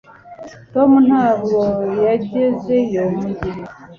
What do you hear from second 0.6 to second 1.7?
tom ntabwo